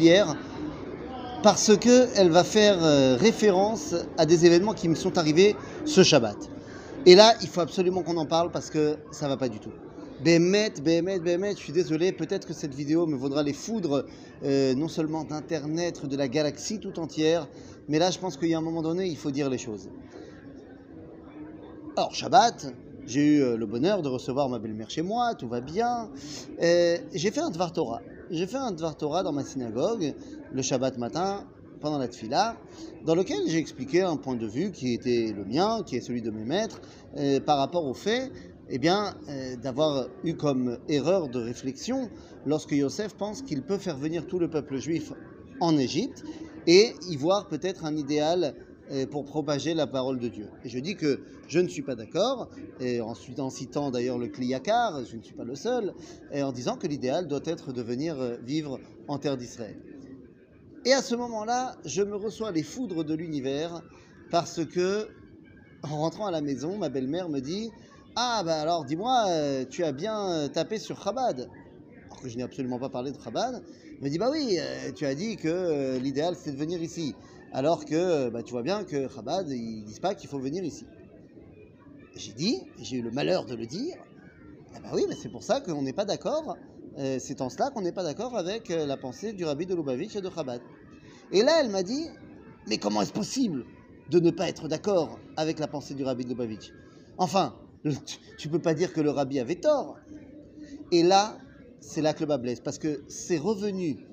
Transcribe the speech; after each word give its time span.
particulière 0.00 0.36
parce 1.42 1.76
qu'elle 1.76 2.30
va 2.30 2.44
faire 2.44 2.82
euh, 2.82 3.16
référence 3.16 3.94
à 4.18 4.26
des 4.26 4.44
événements 4.46 4.74
qui 4.74 4.88
me 4.88 4.94
sont 4.94 5.16
arrivés 5.18 5.56
ce 5.84 6.02
Shabbat. 6.02 6.36
Et 7.06 7.14
là, 7.14 7.34
il 7.40 7.48
faut 7.48 7.60
absolument 7.60 8.02
qu'on 8.02 8.16
en 8.18 8.26
parle 8.26 8.50
parce 8.50 8.68
que 8.70 8.96
ça 9.10 9.26
va 9.26 9.36
pas 9.36 9.48
du 9.48 9.58
tout. 9.58 9.72
Bémet, 10.22 10.72
Bémet, 10.82 11.18
Bémet, 11.18 11.52
je 11.52 11.58
suis 11.58 11.72
désolé, 11.72 12.12
peut-être 12.12 12.46
que 12.46 12.52
cette 12.52 12.74
vidéo 12.74 13.06
me 13.06 13.16
vaudra 13.16 13.42
les 13.42 13.54
foudres 13.54 14.04
euh, 14.44 14.74
non 14.74 14.88
seulement 14.88 15.24
d'Internet, 15.24 16.06
de 16.06 16.16
la 16.16 16.28
galaxie 16.28 16.78
tout 16.78 16.98
entière, 16.98 17.48
mais 17.88 17.98
là 17.98 18.10
je 18.10 18.18
pense 18.18 18.36
qu'il 18.36 18.48
y 18.48 18.54
a 18.54 18.58
un 18.58 18.62
moment 18.62 18.82
donné, 18.82 19.06
il 19.06 19.16
faut 19.16 19.30
dire 19.30 19.48
les 19.48 19.56
choses. 19.56 19.88
Alors, 21.96 22.14
Shabbat, 22.14 22.72
j'ai 23.06 23.24
eu 23.24 23.42
euh, 23.42 23.56
le 23.56 23.64
bonheur 23.64 24.02
de 24.02 24.08
recevoir 24.08 24.50
ma 24.50 24.58
belle-mère 24.58 24.90
chez 24.90 25.02
moi, 25.02 25.34
tout 25.34 25.48
va 25.48 25.62
bien. 25.62 26.10
J'ai 26.60 27.30
fait 27.30 27.40
un 27.40 27.50
Dvar 27.50 27.72
Torah. 27.72 28.02
J'ai 28.32 28.46
fait 28.46 28.58
un 28.58 28.70
Dvar 28.70 28.96
Torah 28.96 29.24
dans 29.24 29.32
ma 29.32 29.42
synagogue 29.42 30.14
le 30.52 30.62
Shabbat 30.62 30.98
matin, 30.98 31.48
pendant 31.80 31.98
la 31.98 32.06
tfila, 32.06 32.56
dans 33.04 33.16
lequel 33.16 33.40
j'ai 33.48 33.58
expliqué 33.58 34.02
un 34.02 34.16
point 34.16 34.36
de 34.36 34.46
vue 34.46 34.70
qui 34.70 34.94
était 34.94 35.34
le 35.36 35.44
mien, 35.44 35.82
qui 35.84 35.96
est 35.96 36.00
celui 36.00 36.22
de 36.22 36.30
mes 36.30 36.44
maîtres, 36.44 36.80
euh, 37.16 37.40
par 37.40 37.58
rapport 37.58 37.84
au 37.84 37.92
fait 37.94 38.30
eh 38.68 38.78
bien, 38.78 39.16
d'avoir 39.60 40.06
eu 40.22 40.34
comme 40.34 40.78
erreur 40.88 41.28
de 41.28 41.40
réflexion 41.40 42.08
lorsque 42.46 42.70
Yosef 42.70 43.14
pense 43.16 43.42
qu'il 43.42 43.62
peut 43.62 43.78
faire 43.78 43.96
venir 43.96 44.28
tout 44.28 44.38
le 44.38 44.48
peuple 44.48 44.76
juif 44.76 45.12
en 45.58 45.76
Égypte 45.76 46.22
et 46.68 46.92
y 47.08 47.16
voir 47.16 47.48
peut-être 47.48 47.84
un 47.84 47.96
idéal 47.96 48.54
pour 49.10 49.24
propager 49.24 49.74
la 49.74 49.86
parole 49.86 50.18
de 50.18 50.28
Dieu. 50.28 50.48
Et 50.64 50.68
je 50.68 50.78
dis 50.78 50.96
que 50.96 51.20
je 51.50 51.58
ne 51.58 51.66
suis 51.66 51.82
pas 51.82 51.96
d'accord, 51.96 52.48
et 52.78 53.00
en 53.00 53.14
citant 53.50 53.90
d'ailleurs 53.90 54.18
le 54.18 54.28
Kliyakar, 54.28 55.04
je 55.04 55.16
ne 55.16 55.22
suis 55.22 55.34
pas 55.34 55.42
le 55.42 55.56
seul, 55.56 55.94
et 56.32 56.44
en 56.44 56.52
disant 56.52 56.76
que 56.76 56.86
l'idéal 56.86 57.26
doit 57.26 57.40
être 57.44 57.72
de 57.72 57.82
venir 57.82 58.20
euh, 58.20 58.36
vivre 58.44 58.78
en 59.08 59.18
terre 59.18 59.36
d'Israël. 59.36 59.76
Et 60.84 60.92
à 60.92 61.02
ce 61.02 61.16
moment-là, 61.16 61.74
je 61.84 62.02
me 62.02 62.14
reçois 62.14 62.52
les 62.52 62.62
foudres 62.62 63.04
de 63.04 63.14
l'univers 63.14 63.82
parce 64.30 64.64
que, 64.64 65.08
en 65.82 65.96
rentrant 65.96 66.26
à 66.26 66.30
la 66.30 66.40
maison, 66.40 66.78
ma 66.78 66.88
belle-mère 66.88 67.28
me 67.28 67.40
dit 67.40 67.70
Ah, 68.14 68.42
bah 68.44 68.60
alors 68.60 68.84
dis-moi, 68.84 69.24
euh, 69.28 69.64
tu 69.68 69.82
as 69.82 69.92
bien 69.92 70.30
euh, 70.30 70.48
tapé 70.48 70.78
sur 70.78 71.02
Chabad 71.02 71.50
alors 72.06 72.22
que 72.22 72.28
je 72.28 72.36
n'ai 72.36 72.44
absolument 72.44 72.78
pas 72.78 72.90
parlé 72.90 73.10
de 73.10 73.20
Chabad, 73.20 73.62
me 74.00 74.08
dit 74.08 74.18
Bah 74.18 74.30
oui, 74.30 74.56
tu 74.94 75.04
as 75.04 75.16
dit 75.16 75.36
que 75.36 75.98
l'idéal 75.98 76.36
c'est 76.36 76.52
de 76.52 76.56
venir 76.56 76.80
ici 76.80 77.16
alors 77.52 77.84
que 77.84 78.28
bah, 78.30 78.42
tu 78.42 78.52
vois 78.52 78.62
bien 78.62 78.84
que 78.84 79.08
Chabad, 79.08 79.48
ils 79.48 79.84
disent 79.84 80.00
pas 80.00 80.14
qu'il 80.14 80.28
faut 80.28 80.38
venir 80.38 80.64
ici. 80.64 80.86
J'ai 82.16 82.32
dit, 82.32 82.62
j'ai 82.80 82.98
eu 82.98 83.02
le 83.02 83.10
malheur 83.10 83.44
de 83.46 83.54
le 83.54 83.66
dire, 83.66 83.96
ah 84.74 84.80
bah 84.80 84.90
oui, 84.94 85.04
mais 85.08 85.14
c'est 85.14 85.28
pour 85.28 85.42
ça 85.42 85.60
qu'on 85.60 85.82
n'est 85.82 85.92
pas 85.92 86.04
d'accord, 86.04 86.56
euh, 86.98 87.18
c'est 87.20 87.40
en 87.40 87.48
cela 87.48 87.70
qu'on 87.70 87.82
n'est 87.82 87.92
pas 87.92 88.02
d'accord 88.02 88.36
avec 88.36 88.70
euh, 88.70 88.86
la 88.86 88.96
pensée 88.96 89.32
du 89.32 89.44
rabbi 89.44 89.66
de 89.66 89.74
Lubavitch 89.74 90.16
et 90.16 90.20
de 90.20 90.30
Chabad. 90.30 90.60
Et 91.32 91.42
là, 91.42 91.60
elle 91.60 91.70
m'a 91.70 91.82
dit, 91.82 92.08
mais 92.68 92.78
comment 92.78 93.02
est-ce 93.02 93.12
possible 93.12 93.64
de 94.10 94.18
ne 94.18 94.30
pas 94.30 94.48
être 94.48 94.68
d'accord 94.68 95.18
avec 95.36 95.58
la 95.58 95.68
pensée 95.68 95.94
du 95.94 96.04
rabbi 96.04 96.24
de 96.24 96.30
Lubavitch? 96.30 96.72
Enfin, 97.16 97.54
tu 98.36 98.48
ne 98.48 98.52
peux 98.52 98.58
pas 98.58 98.74
dire 98.74 98.92
que 98.92 99.00
le 99.00 99.10
rabbi 99.10 99.38
avait 99.38 99.56
tort. 99.56 99.96
Et 100.92 101.02
là, 101.02 101.38
c'est 101.80 102.02
là 102.02 102.12
que 102.12 102.20
le 102.20 102.26
bas 102.26 102.38
blesse, 102.38 102.60
parce 102.60 102.78
que 102.78 103.02
c'est 103.08 103.38
revenu 103.38 104.06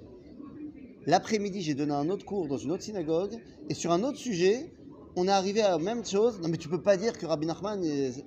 L'après-midi, 1.07 1.61
j'ai 1.61 1.73
donné 1.73 1.93
un 1.93 2.09
autre 2.09 2.25
cours 2.25 2.49
dans 2.49 2.57
une 2.57 2.69
autre 2.71 2.83
synagogue, 2.83 3.39
et 3.69 3.73
sur 3.73 3.93
un 3.93 4.03
autre 4.03 4.17
sujet, 4.17 4.69
on 5.15 5.25
est 5.27 5.31
arrivé 5.31 5.61
à 5.61 5.71
la 5.71 5.79
même 5.79 6.05
chose. 6.05 6.39
Non, 6.41 6.49
mais 6.49 6.57
tu 6.57 6.67
peux 6.67 6.81
pas 6.81 6.97
dire 6.97 7.17
que 7.17 7.25
Rabbi 7.25 7.47
Nachman 7.47 7.81
est... 7.81 8.25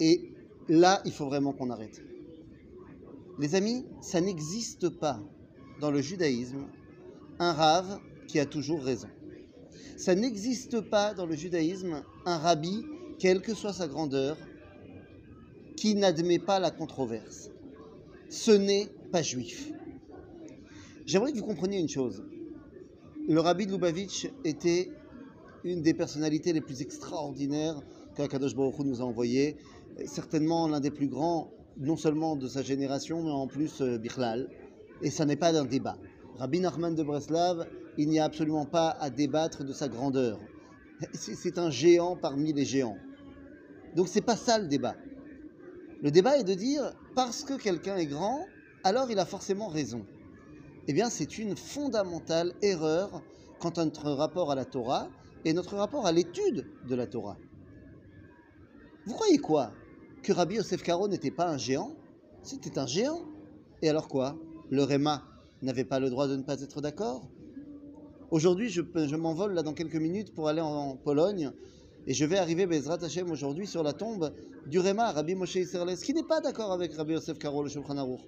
Et 0.00 0.32
là, 0.68 1.02
il 1.04 1.12
faut 1.12 1.26
vraiment 1.26 1.52
qu'on 1.52 1.68
arrête. 1.68 2.02
Les 3.38 3.54
amis, 3.54 3.84
ça 4.00 4.22
n'existe 4.22 4.88
pas 4.88 5.20
dans 5.78 5.90
le 5.90 6.00
judaïsme 6.00 6.66
un 7.38 7.52
rave 7.52 8.00
qui 8.28 8.40
a 8.40 8.46
toujours 8.46 8.82
raison. 8.82 9.08
Ça 9.98 10.14
n'existe 10.14 10.80
pas 10.80 11.12
dans 11.12 11.26
le 11.26 11.36
judaïsme 11.36 12.02
un 12.24 12.38
rabbi, 12.38 12.82
quelle 13.18 13.42
que 13.42 13.54
soit 13.54 13.74
sa 13.74 13.88
grandeur, 13.88 14.38
qui 15.76 15.94
n'admet 15.94 16.38
pas 16.38 16.60
la 16.60 16.70
controverse. 16.70 17.50
Ce 18.30 18.52
n'est 18.52 18.88
pas 19.12 19.22
juif. 19.22 19.70
J'aimerais 21.06 21.32
que 21.32 21.38
vous 21.38 21.46
compreniez 21.46 21.78
une 21.78 21.88
chose. 21.88 22.24
Le 23.28 23.38
rabbi 23.38 23.64
de 23.64 23.70
Lubavitch 23.70 24.28
était 24.44 24.90
une 25.62 25.80
des 25.80 25.94
personnalités 25.94 26.52
les 26.52 26.60
plus 26.60 26.82
extraordinaires 26.82 27.80
qu'Akadosh 28.16 28.56
Baruch 28.56 28.80
Hu 28.80 28.84
nous 28.84 29.00
a 29.00 29.04
envoyées. 29.04 29.56
Certainement 30.06 30.66
l'un 30.66 30.80
des 30.80 30.90
plus 30.90 31.06
grands, 31.06 31.52
non 31.78 31.96
seulement 31.96 32.34
de 32.34 32.48
sa 32.48 32.62
génération, 32.62 33.22
mais 33.22 33.30
en 33.30 33.46
plus 33.46 33.80
euh, 33.82 33.98
Bichlal. 33.98 34.50
Et 35.00 35.10
ça 35.10 35.24
n'est 35.24 35.36
pas 35.36 35.52
d'un 35.52 35.64
débat. 35.64 35.96
Rabbi 36.38 36.58
Nachman 36.58 36.96
de 36.96 37.04
Breslav, 37.04 37.68
il 37.98 38.08
n'y 38.08 38.18
a 38.18 38.24
absolument 38.24 38.66
pas 38.66 38.90
à 38.90 39.08
débattre 39.08 39.62
de 39.62 39.72
sa 39.72 39.86
grandeur. 39.86 40.40
C'est 41.12 41.58
un 41.58 41.70
géant 41.70 42.16
parmi 42.16 42.52
les 42.52 42.64
géants. 42.64 42.98
Donc 43.94 44.08
c'est 44.08 44.22
pas 44.22 44.34
ça 44.34 44.58
le 44.58 44.66
débat. 44.66 44.96
Le 46.02 46.10
débat 46.10 46.36
est 46.36 46.44
de 46.44 46.54
dire 46.54 46.94
parce 47.14 47.44
que 47.44 47.54
quelqu'un 47.54 47.96
est 47.96 48.06
grand, 48.06 48.44
alors 48.82 49.08
il 49.08 49.20
a 49.20 49.24
forcément 49.24 49.68
raison 49.68 50.04
eh 50.88 50.92
bien 50.92 51.10
c'est 51.10 51.38
une 51.38 51.56
fondamentale 51.56 52.54
erreur 52.62 53.22
quant 53.58 53.70
à 53.70 53.84
notre 53.84 54.10
rapport 54.10 54.50
à 54.50 54.54
la 54.54 54.64
Torah 54.64 55.08
et 55.44 55.52
notre 55.52 55.76
rapport 55.76 56.06
à 56.06 56.12
l'étude 56.12 56.66
de 56.88 56.94
la 56.94 57.06
Torah. 57.06 57.38
Vous 59.06 59.14
croyez 59.14 59.38
quoi? 59.38 59.72
Que 60.22 60.32
Rabbi 60.32 60.56
Yosef 60.56 60.82
Karo 60.82 61.06
n'était 61.08 61.30
pas 61.30 61.48
un 61.48 61.56
géant? 61.56 61.94
C'était 62.42 62.78
un 62.78 62.86
géant. 62.86 63.22
Et 63.82 63.88
alors 63.88 64.08
quoi? 64.08 64.36
Le 64.70 64.82
Réma 64.82 65.22
n'avait 65.62 65.84
pas 65.84 66.00
le 66.00 66.10
droit 66.10 66.26
de 66.26 66.36
ne 66.36 66.42
pas 66.42 66.60
être 66.60 66.80
d'accord? 66.80 67.28
Aujourd'hui, 68.32 68.68
je, 68.68 68.82
m'envole 69.16 69.54
là 69.54 69.62
dans 69.62 69.72
quelques 69.74 69.96
minutes 69.96 70.34
pour 70.34 70.48
aller 70.48 70.60
en, 70.60 70.96
Pologne 70.96 71.52
et 72.08 72.14
je 72.14 72.24
vais 72.24 72.38
arriver 72.38 72.66
Bezrat 72.66 72.98
Hashem 73.02 73.30
aujourd'hui 73.30 73.68
sur 73.68 73.84
la 73.84 73.92
tombe 73.92 74.32
du 74.66 74.80
Réma, 74.80 75.12
Rabbi 75.12 75.36
Moshe 75.36 75.54
Isserles, 75.54 75.96
qui 75.98 76.12
n'est 76.12 76.24
pas 76.24 76.40
d'accord 76.40 76.72
avec 76.72 76.92
Rabbi 76.94 77.12
Yosef 77.12 77.38
Karo, 77.38 77.62
le 77.62 77.68
Shulchan. 77.68 78.18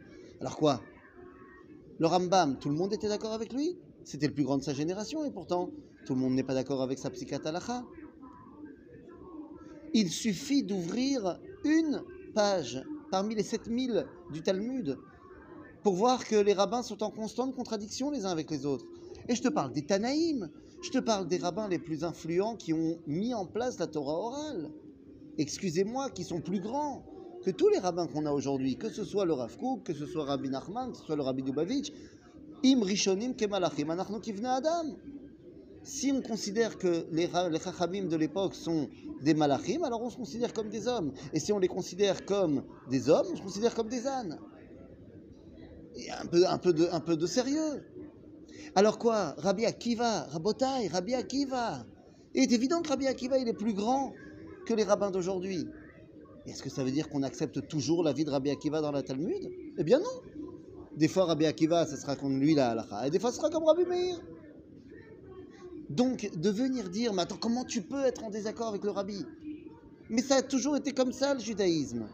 Alors 0.40 0.56
quoi? 0.56 0.80
Le 1.98 2.06
Rambam, 2.06 2.58
tout 2.58 2.68
le 2.68 2.76
monde 2.76 2.92
était 2.92 3.08
d'accord 3.08 3.32
avec 3.32 3.52
lui? 3.52 3.76
C'était 4.04 4.28
le 4.28 4.34
plus 4.34 4.44
grand 4.44 4.58
de 4.58 4.62
sa 4.62 4.72
génération 4.72 5.24
et 5.24 5.30
pourtant, 5.30 5.70
tout 6.06 6.14
le 6.14 6.20
monde 6.20 6.34
n'est 6.34 6.44
pas 6.44 6.54
d'accord 6.54 6.80
avec 6.80 6.98
sa 6.98 7.10
psychatalacha. 7.10 7.84
Il 9.94 10.10
suffit 10.10 10.62
d'ouvrir 10.62 11.40
une 11.64 12.02
page 12.34 12.82
parmi 13.10 13.34
les 13.34 13.42
7000 13.42 14.06
du 14.30 14.42
Talmud 14.42 14.98
pour 15.82 15.94
voir 15.94 16.24
que 16.24 16.36
les 16.36 16.52
rabbins 16.52 16.82
sont 16.82 17.02
en 17.02 17.10
constante 17.10 17.54
contradiction 17.54 18.10
les 18.10 18.24
uns 18.24 18.30
avec 18.30 18.50
les 18.50 18.64
autres. 18.64 18.86
Et 19.28 19.34
je 19.34 19.42
te 19.42 19.48
parle 19.48 19.72
des 19.72 19.82
Tanaïm, 19.82 20.50
je 20.82 20.90
te 20.90 20.98
parle 20.98 21.26
des 21.26 21.38
rabbins 21.38 21.68
les 21.68 21.78
plus 21.78 22.04
influents 22.04 22.54
qui 22.54 22.72
ont 22.72 22.98
mis 23.06 23.34
en 23.34 23.44
place 23.44 23.78
la 23.78 23.86
Torah 23.86 24.14
orale. 24.14 24.70
Excusez-moi, 25.36 26.10
qui 26.10 26.24
sont 26.24 26.40
plus 26.40 26.60
grands 26.60 27.04
que 27.48 27.52
tous 27.54 27.70
les 27.70 27.78
rabbins 27.78 28.06
qu'on 28.06 28.26
a 28.26 28.30
aujourd'hui, 28.30 28.76
que 28.76 28.90
ce 28.90 29.04
soit 29.04 29.24
le 29.24 29.32
Rav 29.32 29.56
Kook, 29.56 29.84
que 29.84 29.94
ce 29.94 30.04
soit 30.04 30.24
Rabbi 30.24 30.50
Nachman, 30.50 30.92
que 30.92 30.98
ce 30.98 31.04
soit 31.04 31.16
le 31.16 31.22
Rabbi 31.22 31.42
Dubavitch, 31.42 31.90
im 32.62 32.82
rishonim 32.82 33.32
kemalachim, 33.34 33.88
anachnu 33.88 34.20
kivne 34.20 34.44
adam. 34.44 34.96
Si 35.82 36.12
on 36.12 36.20
considère 36.20 36.76
que 36.76 37.06
les, 37.10 37.26
les 37.26 38.02
de 38.02 38.16
l'époque 38.16 38.54
sont 38.54 38.90
des 39.22 39.32
malachim, 39.32 39.82
alors 39.82 40.02
on 40.02 40.10
se 40.10 40.18
considère 40.18 40.52
comme 40.52 40.68
des 40.68 40.86
hommes. 40.88 41.14
Et 41.32 41.40
si 41.40 41.50
on 41.50 41.58
les 41.58 41.68
considère 41.68 42.26
comme 42.26 42.64
des 42.90 43.08
hommes, 43.08 43.28
on 43.32 43.36
se 43.36 43.40
considère 43.40 43.74
comme 43.74 43.88
des 43.88 44.06
ânes. 44.06 44.38
Un 46.20 46.26
peu, 46.26 46.44
un 46.92 47.00
peu 47.00 47.16
de 47.16 47.26
sérieux. 47.26 47.82
Alors 48.74 48.98
quoi 48.98 49.34
Rabbi 49.38 49.64
Akiva, 49.64 50.24
Rabotai, 50.24 50.88
Rabbi 50.88 51.14
Akiva. 51.14 51.86
Il 52.34 52.42
est 52.42 52.52
évident 52.52 52.82
que 52.82 52.90
Rabbi 52.90 53.06
Akiva, 53.06 53.38
il 53.38 53.48
est 53.48 53.54
plus 53.54 53.72
grand 53.72 54.12
que 54.66 54.74
les 54.74 54.84
rabbins 54.84 55.10
d'aujourd'hui. 55.10 55.66
Est-ce 56.48 56.62
que 56.62 56.70
ça 56.70 56.82
veut 56.84 56.90
dire 56.90 57.08
qu'on 57.08 57.22
accepte 57.22 57.66
toujours 57.68 58.02
la 58.02 58.12
vie 58.12 58.24
de 58.24 58.30
Rabbi 58.30 58.50
Akiva 58.50 58.80
dans 58.80 58.92
la 58.92 59.02
Talmud? 59.02 59.50
Eh 59.76 59.84
bien 59.84 59.98
non. 59.98 60.22
Des 60.96 61.08
fois, 61.08 61.26
Rabbi 61.26 61.46
Akiva, 61.46 61.86
ce 61.86 61.96
sera 61.96 62.16
comme 62.16 62.40
lui 62.40 62.54
la 62.54 62.70
halakha, 62.70 63.06
et 63.06 63.10
des 63.10 63.18
fois, 63.18 63.30
ce 63.30 63.36
sera 63.36 63.50
comme 63.50 63.64
Rabbi 63.64 63.84
Meir. 63.84 64.18
Donc, 65.90 66.30
de 66.34 66.50
venir 66.50 66.88
dire, 66.88 67.12
mais 67.12 67.22
attends, 67.22 67.38
comment 67.40 67.64
tu 67.64 67.82
peux 67.82 68.04
être 68.04 68.24
en 68.24 68.30
désaccord 68.30 68.68
avec 68.68 68.82
le 68.82 68.90
Rabbi? 68.90 69.24
Mais 70.10 70.22
ça 70.22 70.36
a 70.36 70.42
toujours 70.42 70.76
été 70.76 70.92
comme 70.92 71.12
ça, 71.12 71.34
le 71.34 71.40
judaïsme. 71.40 72.08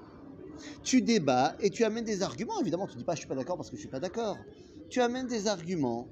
Tu 0.83 1.01
débats 1.01 1.57
et 1.61 1.71
tu 1.71 1.85
amènes 1.85 2.05
des 2.05 2.23
arguments. 2.23 2.61
Évidemment, 2.61 2.87
tu 2.87 2.97
dis 2.97 3.05
pas, 3.05 3.15
je 3.15 3.21
suis 3.21 3.29
pas 3.29 3.35
d'accord 3.35 3.57
parce 3.57 3.71
que 3.71 3.77
je 3.77 3.81
suis 3.81 3.91
pas 3.91 4.01
d'accord. 4.01 4.37
Tu 4.91 5.01
amènes 5.01 5.27
des 5.27 5.47
arguments 5.47 6.07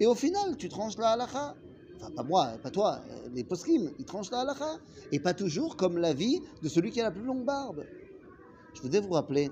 et 0.00 0.06
au 0.06 0.14
final, 0.14 0.56
tu 0.56 0.68
tranches 0.68 0.96
la 0.96 1.10
halakha 1.10 1.56
enfin 2.00 2.10
pas 2.10 2.22
moi, 2.22 2.52
pas 2.62 2.70
toi, 2.70 3.00
les 3.34 3.44
poskim, 3.44 3.90
ils 3.98 4.04
tranchent 4.04 4.30
la 4.30 4.40
halakha, 4.40 4.78
et 5.12 5.20
pas 5.20 5.34
toujours 5.34 5.76
comme 5.76 5.98
l'avis 5.98 6.40
de 6.62 6.68
celui 6.68 6.90
qui 6.90 7.00
a 7.00 7.04
la 7.04 7.10
plus 7.10 7.24
longue 7.24 7.44
barbe. 7.44 7.84
Je 8.74 8.82
voudrais 8.82 9.00
vous 9.00 9.12
rappeler 9.12 9.50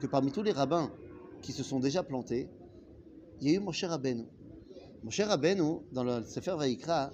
que 0.00 0.06
parmi 0.06 0.32
tous 0.32 0.42
les 0.42 0.52
rabbins 0.52 0.90
qui 1.42 1.52
se 1.52 1.62
sont 1.62 1.80
déjà 1.80 2.02
plantés, 2.02 2.48
il 3.40 3.48
y 3.48 3.54
a 3.54 3.56
eu 3.56 3.60
Moshe 3.60 3.84
Rabbeinu. 3.84 4.26
Moshe 5.02 5.20
Rabbeinu, 5.20 5.80
dans 5.92 6.04
le 6.04 6.22
Sefer 6.24 6.56
Vaikra, 6.58 7.10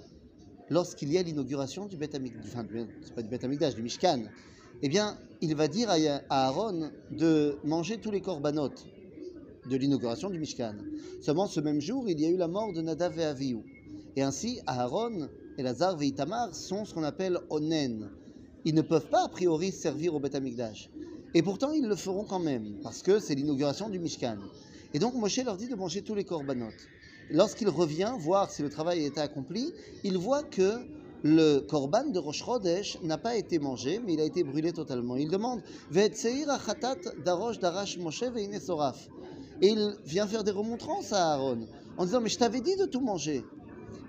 lorsqu'il 0.69 1.11
y 1.11 1.17
a 1.17 1.23
l'inauguration 1.23 1.85
du 1.85 1.97
Bet 1.97 2.09
enfin, 2.39 2.65
c'est 3.01 3.13
pas 3.13 3.21
du 3.21 3.29
Bet 3.29 3.73
du 3.73 3.81
Mishkan, 3.81 4.23
eh 4.81 4.89
bien, 4.89 5.17
il 5.41 5.55
va 5.55 5.67
dire 5.67 5.89
à 5.89 6.47
Aaron 6.47 6.91
de 7.11 7.57
manger 7.63 7.99
tous 7.99 8.11
les 8.11 8.21
corbanotes 8.21 8.85
de 9.69 9.75
l'inauguration 9.75 10.29
du 10.29 10.39
Mishkan. 10.39 10.75
Seulement 11.21 11.47
ce 11.47 11.59
même 11.59 11.81
jour, 11.81 12.09
il 12.09 12.19
y 12.19 12.25
a 12.25 12.29
eu 12.29 12.37
la 12.37 12.47
mort 12.47 12.73
de 12.73 12.81
Nadav 12.81 13.17
et 13.19 13.23
Avihu. 13.23 13.63
Et 14.17 14.23
ainsi, 14.23 14.59
Aaron, 14.65 15.29
Elazar 15.59 16.01
et 16.01 16.07
Itamar 16.07 16.55
sont 16.55 16.85
ce 16.85 16.93
qu'on 16.95 17.03
appelle 17.03 17.37
onen. 17.51 18.09
Ils 18.65 18.73
ne 18.73 18.81
peuvent 18.81 19.09
pas 19.09 19.25
a 19.25 19.27
priori 19.27 19.71
servir 19.71 20.15
au 20.15 20.19
Beth. 20.19 20.35
Et 21.35 21.43
pourtant, 21.43 21.71
ils 21.71 21.85
le 21.85 21.95
feront 21.95 22.23
quand 22.23 22.39
même, 22.39 22.79
parce 22.81 23.03
que 23.03 23.19
c'est 23.19 23.35
l'inauguration 23.35 23.89
du 23.89 23.99
Mishkan. 23.99 24.37
Et 24.95 24.99
donc 24.99 25.13
Moshe 25.13 25.37
leur 25.37 25.55
dit 25.55 25.67
de 25.67 25.75
manger 25.75 26.01
tous 26.01 26.15
les 26.15 26.23
korbanot. 26.23 26.73
Lorsqu'il 27.29 27.69
revient 27.69 28.11
voir 28.17 28.49
si 28.49 28.63
le 28.63 28.71
travail 28.71 29.03
a 29.03 29.05
été 29.05 29.21
accompli, 29.21 29.71
il 30.03 30.17
voit 30.17 30.41
que 30.41 30.79
le 31.21 31.59
korban 31.59 32.05
de 32.05 32.17
Rosh 32.17 32.43
Chodesh 32.43 32.99
n'a 33.03 33.19
pas 33.19 33.35
été 33.35 33.59
mangé, 33.59 34.01
mais 34.03 34.13
il 34.13 34.19
a 34.19 34.23
été 34.23 34.43
brûlé 34.43 34.73
totalement. 34.73 35.15
Il 35.15 35.29
demande 35.29 35.61
darash 35.91 37.97
Moshe. 37.99 38.23
Et 39.61 39.67
il 39.67 39.95
vient 40.05 40.25
faire 40.25 40.43
des 40.43 40.51
remontrances 40.51 41.13
à 41.13 41.33
Aaron 41.33 41.67
en 41.97 42.05
disant 42.05 42.21
Mais 42.21 42.29
je 42.29 42.39
t'avais 42.39 42.61
dit 42.61 42.77
de 42.77 42.85
tout 42.85 43.01
manger. 43.01 43.43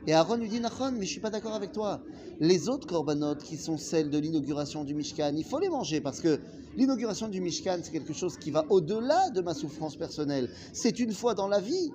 Et 0.09 0.15
Aaron 0.15 0.37
lui 0.37 0.49
dit 0.49 0.59
Nachon, 0.59 0.93
mais 0.93 1.05
je 1.05 1.11
suis 1.11 1.21
pas 1.21 1.29
d'accord 1.29 1.53
avec 1.53 1.71
toi. 1.71 2.01
Les 2.41 2.71
autres 2.71 2.87
korbanot 2.87 3.35
qui 3.35 3.59
sont 3.59 3.77
celles 3.77 4.09
de 4.09 4.17
l'inauguration 4.17 4.83
du 4.83 4.95
Mishkan, 4.95 5.35
il 5.37 5.45
faut 5.45 5.59
les 5.59 5.69
manger 5.69 6.01
parce 6.01 6.21
que 6.21 6.41
l'inauguration 6.79 7.29
du 7.29 7.43
Mishkan, 7.43 7.81
c'est 7.83 7.93
quelque 7.93 8.15
chose 8.15 8.39
qui 8.39 8.51
va 8.51 8.65
au-delà 8.71 9.29
de 9.29 9.43
ma 9.43 9.53
souffrance 9.53 9.97
personnelle. 9.97 10.49
C'est 10.73 10.99
une 10.99 11.13
fois 11.13 11.35
dans 11.35 11.47
la 11.47 11.61
vie. 11.61 11.93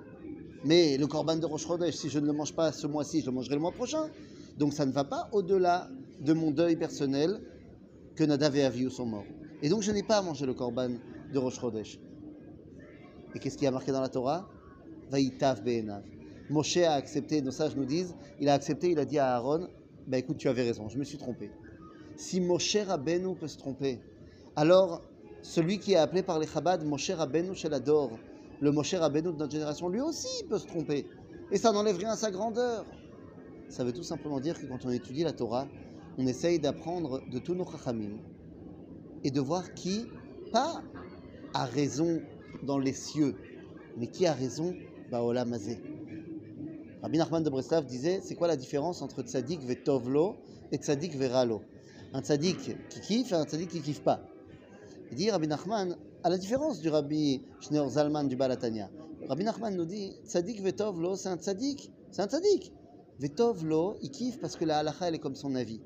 Mais 0.62 0.96
le 0.96 1.08
korban 1.08 1.34
de 1.34 1.44
Rosh 1.44 1.66
Chodesh, 1.66 1.96
si 1.96 2.08
je 2.08 2.20
ne 2.20 2.26
le 2.26 2.32
mange 2.32 2.54
pas 2.54 2.70
ce 2.70 2.86
mois-ci, 2.86 3.20
je 3.20 3.26
le 3.26 3.32
mangerai 3.32 3.56
le 3.56 3.60
mois 3.60 3.72
prochain. 3.72 4.08
Donc 4.58 4.74
ça 4.74 4.86
ne 4.86 4.92
va 4.92 5.02
pas 5.02 5.28
au-delà 5.32 5.88
de 6.20 6.32
mon 6.34 6.52
deuil 6.52 6.76
personnel 6.76 7.40
que 8.14 8.22
Nadav 8.22 8.56
et 8.56 8.62
Avihu 8.62 8.90
sont 8.90 9.06
morts. 9.06 9.26
Et 9.60 9.68
donc 9.68 9.82
je 9.82 9.90
n'ai 9.90 10.04
pas 10.04 10.18
à 10.18 10.22
manger 10.22 10.46
le 10.46 10.54
korban 10.54 10.90
de 11.32 11.38
Rosh 11.40 11.58
Chodesh. 11.58 11.98
Et 13.34 13.40
qu'est-ce 13.40 13.58
qui 13.58 13.66
a 13.66 13.72
marqué 13.72 13.90
dans 13.90 14.00
la 14.00 14.08
Torah? 14.08 14.48
Vaïtav 15.10 15.64
Be'enav. 15.64 16.13
Moshe 16.50 16.76
a 16.78 16.94
accepté, 16.94 17.40
nos 17.40 17.50
sages 17.50 17.76
nous 17.76 17.84
disent, 17.84 18.14
il 18.40 18.48
a 18.48 18.54
accepté, 18.54 18.90
il 18.90 18.98
a 18.98 19.04
dit 19.04 19.18
à 19.18 19.34
Aaron, 19.34 19.68
bah 20.06 20.18
écoute, 20.18 20.36
tu 20.36 20.48
avais 20.48 20.62
raison, 20.62 20.88
je 20.88 20.98
me 20.98 21.04
suis 21.04 21.18
trompé. 21.18 21.50
Si 22.16 22.40
Moshe 22.40 22.76
Rabbeinu 22.76 23.34
peut 23.34 23.48
se 23.48 23.56
tromper, 23.56 23.98
alors 24.56 25.02
celui 25.42 25.78
qui 25.78 25.92
est 25.92 25.96
appelé 25.96 26.22
par 26.22 26.38
les 26.38 26.46
Chabad 26.46 26.84
Moshe 26.84 27.10
Rabbeinu 27.10 27.54
Shelador, 27.54 28.18
le 28.60 28.72
Moshe 28.72 28.94
Rabbeinu 28.94 29.32
de 29.32 29.38
notre 29.38 29.52
génération, 29.52 29.88
lui 29.88 30.00
aussi 30.00 30.44
peut 30.48 30.58
se 30.58 30.66
tromper. 30.66 31.06
Et 31.50 31.58
ça 31.58 31.72
n'enlève 31.72 31.96
rien 31.96 32.10
à 32.10 32.16
sa 32.16 32.30
grandeur. 32.30 32.86
Ça 33.68 33.84
veut 33.84 33.92
tout 33.92 34.02
simplement 34.02 34.40
dire 34.40 34.60
que 34.60 34.66
quand 34.66 34.84
on 34.84 34.90
étudie 34.90 35.22
la 35.22 35.32
Torah, 35.32 35.66
on 36.18 36.26
essaye 36.26 36.60
d'apprendre 36.60 37.22
de 37.30 37.38
tous 37.38 37.54
nos 37.54 37.64
chachamim 37.64 38.18
et 39.24 39.30
de 39.30 39.40
voir 39.40 39.74
qui, 39.74 40.06
pas 40.52 40.82
a 41.54 41.64
raison 41.64 42.20
dans 42.62 42.78
les 42.78 42.92
cieux, 42.92 43.34
mais 43.96 44.06
qui 44.06 44.26
a 44.26 44.32
raison 44.32 44.74
Baola 45.10 45.44
Mazé. 45.44 45.78
Rabbi 47.04 47.18
Nachman 47.18 47.42
de 47.42 47.50
Breslav 47.50 47.84
disait 47.84 48.22
c'est 48.22 48.34
quoi 48.34 48.48
la 48.48 48.56
différence 48.56 49.02
entre 49.02 49.20
tzaddik 49.20 49.60
vetovlo 49.60 50.36
et 50.72 50.78
tzaddik 50.78 51.14
veralo 51.18 51.60
Un 52.14 52.22
tzaddik 52.22 52.78
qui 52.88 53.00
kiffe 53.00 53.32
et 53.32 53.34
un 53.34 53.44
tzaddik 53.44 53.68
qui 53.68 53.82
kiffe 53.82 54.00
pas. 54.00 54.22
Il 55.10 55.18
dit 55.18 55.30
Rabbi 55.30 55.46
Nachman, 55.46 55.98
à 56.22 56.30
la 56.30 56.38
différence 56.38 56.80
du 56.80 56.88
Rabbi 56.88 57.42
Schneur 57.60 57.90
Zalman 57.90 58.24
du 58.24 58.36
Balatania, 58.36 58.88
Rabbi 59.28 59.44
Nachman 59.44 59.76
nous 59.76 59.84
dit 59.84 60.16
tzaddik 60.24 60.62
vetovlo 60.62 61.14
c'est 61.14 61.28
un 61.28 61.36
tzaddik, 61.36 61.92
c'est 62.10 62.22
un 62.22 62.26
tzaddik. 62.26 62.72
Vetovlo, 63.18 63.96
il 64.00 64.10
kiffe 64.10 64.40
parce 64.40 64.56
que 64.56 64.64
la 64.64 64.78
halacha 64.78 65.08
elle 65.08 65.16
est 65.16 65.18
comme 65.18 65.36
son 65.36 65.54
avis. 65.56 65.82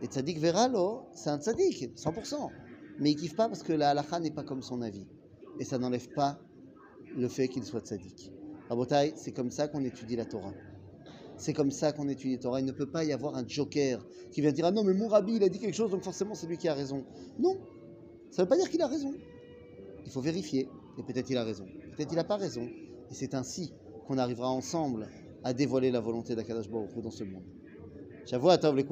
Et 0.00 0.06
tzaddik 0.06 0.38
veralo, 0.38 1.02
c'est 1.12 1.28
un 1.28 1.38
tzaddik, 1.38 1.94
100%. 1.98 2.48
Mais 3.00 3.10
il 3.10 3.16
kiffe 3.16 3.36
pas 3.36 3.50
parce 3.50 3.62
que 3.62 3.74
la 3.74 3.90
halacha 3.90 4.20
n'est 4.20 4.30
pas 4.30 4.42
comme 4.42 4.62
son 4.62 4.80
avis. 4.80 5.06
Et 5.60 5.64
ça 5.64 5.76
n'enlève 5.76 6.08
pas 6.14 6.38
le 7.14 7.28
fait 7.28 7.48
qu'il 7.48 7.62
soit 7.62 7.82
tzaddik. 7.82 8.32
Rabotai, 8.68 9.12
c'est 9.16 9.32
comme 9.32 9.50
ça 9.50 9.68
qu'on 9.68 9.84
étudie 9.84 10.16
la 10.16 10.24
Torah. 10.24 10.52
C'est 11.36 11.52
comme 11.52 11.70
ça 11.70 11.92
qu'on 11.92 12.08
étudie 12.08 12.36
la 12.36 12.42
Torah. 12.42 12.60
Il 12.60 12.66
ne 12.66 12.72
peut 12.72 12.90
pas 12.90 13.04
y 13.04 13.12
avoir 13.12 13.36
un 13.36 13.46
joker 13.46 14.04
qui 14.32 14.40
vient 14.40 14.52
dire 14.52 14.66
Ah 14.66 14.70
non, 14.70 14.84
mais 14.84 14.94
mon 14.94 15.08
il 15.26 15.42
a 15.42 15.48
dit 15.48 15.58
quelque 15.58 15.74
chose, 15.74 15.90
donc 15.90 16.02
forcément 16.02 16.34
c'est 16.34 16.46
lui 16.46 16.58
qui 16.58 16.68
a 16.68 16.74
raison. 16.74 17.04
Non, 17.38 17.58
ça 18.30 18.42
ne 18.42 18.46
veut 18.46 18.48
pas 18.48 18.56
dire 18.56 18.68
qu'il 18.70 18.82
a 18.82 18.86
raison. 18.86 19.14
Il 20.04 20.10
faut 20.10 20.20
vérifier. 20.20 20.68
Et 20.98 21.02
peut-être 21.02 21.28
il 21.30 21.36
a 21.36 21.44
raison. 21.44 21.66
Peut-être 21.96 22.12
il 22.12 22.16
n'a 22.16 22.24
pas 22.24 22.36
raison. 22.36 22.62
Et 22.62 23.14
c'est 23.14 23.34
ainsi 23.34 23.72
qu'on 24.06 24.18
arrivera 24.18 24.50
ensemble 24.50 25.08
à 25.44 25.52
dévoiler 25.52 25.90
la 25.90 26.00
volonté 26.00 26.34
d'Akadash 26.34 26.70
Baruch 26.70 26.96
dans 27.02 27.10
ce 27.10 27.24
monde. 27.24 27.44
J'avoue 28.24 28.48
à 28.48 28.58
Tov 28.58 28.76
les. 28.76 28.84